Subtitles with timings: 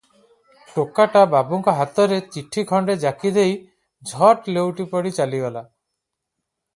[0.75, 3.53] ଟୋକାଟା ବାବୁଙ୍କ ହାତରେ ଚିଠି ଖଣ୍ଡେ ଯାକି ଦେଇ
[4.13, 5.67] ଝଟ୍ ଲେଉଟି ପଡ଼ି ଚାଲିଗଲା।